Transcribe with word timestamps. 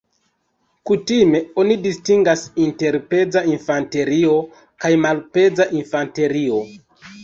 Kutime 0.91 1.41
oni 1.65 1.77
distingas 1.83 2.47
inter 2.65 2.99
peza 3.13 3.45
infanterio 3.55 4.41
kaj 4.65 4.95
malpeza 5.07 5.73
infanterio. 5.85 6.65